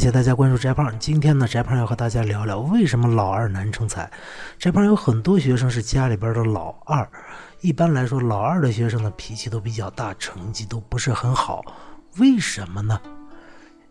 [0.00, 0.98] 感谢大家关注翟胖。
[0.98, 4.10] 今天呢，翟胖要和大家聊聊为什么老二难成才。
[4.58, 7.06] 翟胖有很多学生是家里边的老二，
[7.60, 11.62] 一般来说，老二的学生呢脾气都比较大，成绩都不是很好。
[12.16, 12.98] 为什么呢？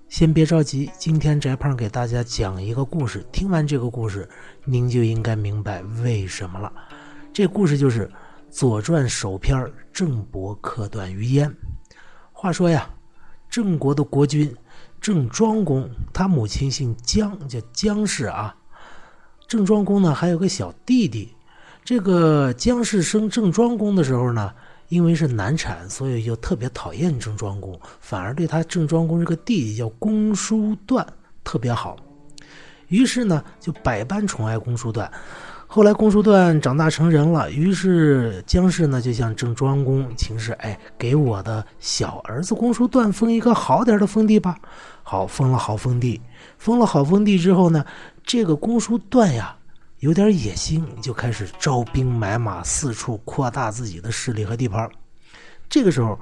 [0.07, 3.23] 先别着急，今天翟胖给大家讲一个故事。
[3.31, 4.27] 听完这个故事，
[4.65, 6.73] 您就应该明白为什么了。
[7.31, 8.07] 这故事就是
[8.49, 11.53] 《左传》首篇郑伯克段于鄢。
[12.33, 12.89] 话说呀，
[13.47, 14.51] 郑国的国君。
[15.01, 18.55] 郑庄公，他母亲姓姜，叫姜氏啊。
[19.47, 21.33] 郑庄公呢，还有个小弟弟。
[21.83, 24.53] 这个姜氏生郑庄公的时候呢，
[24.89, 31.05] 因为是难产，所以就特别讨厌郑庄公，反而对他郑庄公这个弟弟叫公叔段
[31.43, 31.97] 特别好。
[32.89, 35.11] 于是呢，就百般宠爱公叔段。
[35.71, 44.57] 后来公叔段长大成人了，于是姜氏呢就向郑庄公请示：“哎，给我的小儿子公叔段封一个好点的封地吧。”
[45.03, 46.19] 好，封了好封地，
[46.57, 47.85] 封了好封地之后呢，
[48.23, 49.55] 这个公叔段呀
[49.99, 54.89] 有点野心，就开始招兵买马，四处扩大自己的势力和地盘。
[55.69, 56.17] 这个时候，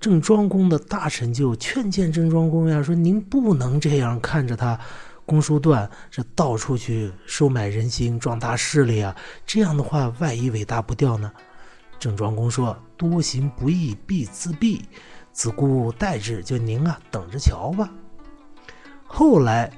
[0.00, 4.80] 郑庄公的大臣就劝谏郑庄公呀，说：“您不能这样看着他。”
[5.26, 11.30] 公叔段这到处去收买人心、壮大势力啊，这样的话，万一尾大不掉呢？
[11.98, 14.80] 郑庄公说：“多行不义必自毙，
[15.32, 17.90] 子固待之。”就您啊，等着瞧吧。
[19.04, 19.72] 后来，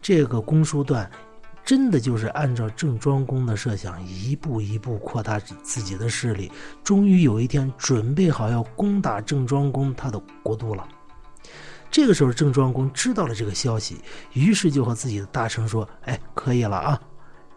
[0.00, 1.10] 这个公叔段
[1.64, 6.50] 真的就是按照郑庄公的设想，一步一步扩大自己的势力，
[6.82, 10.88] 终于有一天准备好要攻打郑庄公他的国都了。
[11.90, 13.96] 这个时候，郑庄公知道了这个消息，
[14.34, 17.00] 于是就和自己的大臣说：“哎，可以了啊！”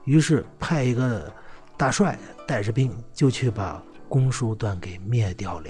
[0.05, 1.31] 于是派一个
[1.75, 2.17] 大帅
[2.47, 5.69] 带着兵就去把公叔段给灭掉了。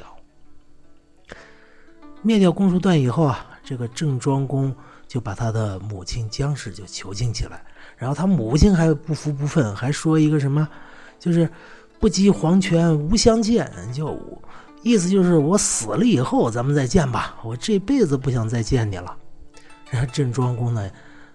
[2.22, 4.76] 灭掉公叔段以后啊，这个郑庄公
[5.08, 7.66] 就把他的母亲姜氏就囚禁起来，
[7.98, 10.68] 然后他母亲还不服不忿，还说一个什么，
[11.18, 11.50] 就是
[12.00, 14.16] “不及黄泉无相见”，就。
[14.82, 19.16] 意思就是我死了以后咱们再见吧，我这辈子不想再见你了。
[19.90, 20.90] 然后郑庄公呢，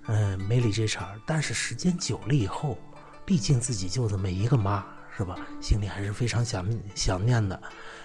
[0.06, 2.78] 嗯，没理这茬但是时间久了以后，
[3.24, 4.84] 毕竟自己就这么一个妈，
[5.16, 5.36] 是吧？
[5.60, 7.60] 心里还是非常想想念的。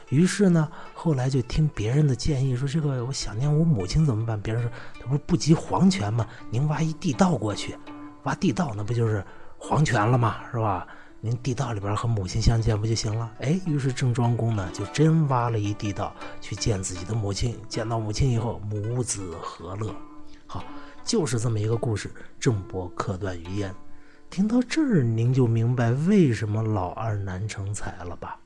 [0.09, 4.39] 于是呢，后来就听别人的建议，说这个我想念我母亲怎么办？
[4.41, 6.25] 别人说他不是不及黄泉吗？
[6.49, 7.77] 您挖一地道过去，
[8.23, 9.23] 挖地道那不就是
[9.57, 10.37] 黄泉了吗？
[10.51, 10.87] 是吧？
[11.21, 13.29] 您地道里边和母亲相见不就行了？
[13.41, 17.59] 哎，于是郑庄公呢就真挖了一地道去见自己的母亲。
[17.67, 19.93] 见到母亲以后，母子和乐。
[20.47, 20.63] 好，
[21.03, 22.09] 就是这么一个故事。
[22.39, 23.69] 郑伯克段于鄢，
[24.29, 28.39] 听到这儿您就明白为什么老二难成才了吧？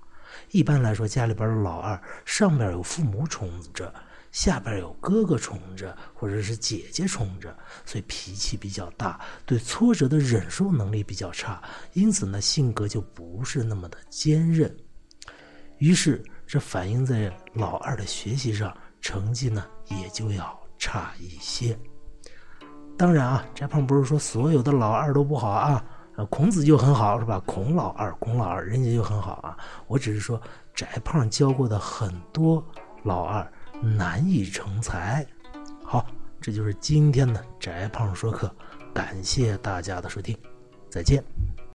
[0.49, 3.93] 一般来说，家里边的老二上边有父母宠着。
[4.33, 7.55] 下边有哥哥宠着，或者是姐姐宠着，
[7.85, 11.61] 所以脾气比较大，对挫折的忍受能力比较差，
[11.93, 14.75] 因此呢，性格就不是那么的坚韧。
[15.77, 21.77] 于是，这反映在老二的学习上，成绩呢也就要差一些。
[22.97, 25.85] 当然啊，翟胖不是说所有的老二都不好啊，
[26.31, 27.39] 孔子就很好，是吧？
[27.45, 29.55] 孔老二，孔老二，人家就很好啊。
[29.85, 30.41] 我只是说，
[30.73, 32.65] 翟胖教过的很多
[33.03, 33.47] 老二。
[33.81, 35.25] 难以成才。
[35.83, 36.05] 好，
[36.39, 38.53] 这就是今天的翟胖说课，
[38.93, 40.37] 感谢大家的收听，
[40.89, 41.23] 再见。